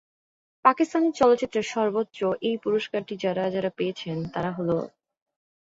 পাকিস্তানের 0.65 1.13
চলচ্চিত্রে 1.13 1.61
সর্ব্বোচ্চ 1.71 2.17
এই 2.41 2.55
পুরস্কারটি 2.57 3.13
যারা 3.17 3.43
যারা 3.49 3.71
পেয়েছেন 3.77 4.17
তারা 4.33 4.49
হলেনঃ 4.51 4.87